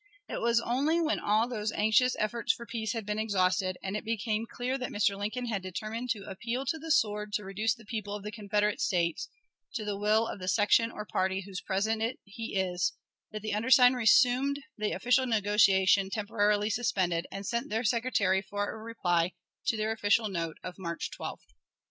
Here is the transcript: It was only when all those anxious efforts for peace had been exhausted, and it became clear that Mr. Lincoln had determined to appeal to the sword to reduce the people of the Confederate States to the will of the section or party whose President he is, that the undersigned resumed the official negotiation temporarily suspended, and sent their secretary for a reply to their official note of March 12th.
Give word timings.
It 0.27 0.41
was 0.41 0.59
only 0.59 0.99
when 0.99 1.19
all 1.19 1.47
those 1.47 1.71
anxious 1.73 2.15
efforts 2.17 2.51
for 2.51 2.65
peace 2.65 2.93
had 2.93 3.05
been 3.05 3.19
exhausted, 3.19 3.77
and 3.83 3.95
it 3.95 4.03
became 4.03 4.47
clear 4.49 4.75
that 4.79 4.89
Mr. 4.89 5.15
Lincoln 5.15 5.45
had 5.45 5.61
determined 5.61 6.09
to 6.09 6.23
appeal 6.27 6.65
to 6.65 6.79
the 6.79 6.89
sword 6.89 7.31
to 7.33 7.43
reduce 7.43 7.75
the 7.75 7.85
people 7.85 8.15
of 8.15 8.23
the 8.23 8.31
Confederate 8.31 8.81
States 8.81 9.29
to 9.75 9.85
the 9.85 9.95
will 9.95 10.25
of 10.25 10.39
the 10.39 10.47
section 10.47 10.89
or 10.91 11.05
party 11.05 11.41
whose 11.41 11.61
President 11.61 12.17
he 12.23 12.55
is, 12.55 12.93
that 13.31 13.43
the 13.43 13.53
undersigned 13.53 13.95
resumed 13.95 14.63
the 14.75 14.91
official 14.91 15.27
negotiation 15.27 16.09
temporarily 16.09 16.71
suspended, 16.71 17.27
and 17.31 17.45
sent 17.45 17.69
their 17.69 17.83
secretary 17.83 18.41
for 18.41 18.71
a 18.73 18.81
reply 18.81 19.33
to 19.67 19.77
their 19.77 19.91
official 19.91 20.29
note 20.29 20.57
of 20.63 20.79
March 20.79 21.11
12th. 21.11 21.45